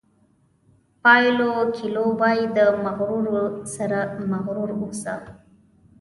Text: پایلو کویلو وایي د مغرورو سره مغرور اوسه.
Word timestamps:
پایلو 1.03 1.49
کویلو 1.75 2.05
وایي 2.19 2.45
د 2.57 2.59
مغرورو 2.85 3.37
سره 3.75 3.99
مغرور 4.31 4.69
اوسه. 4.79 5.15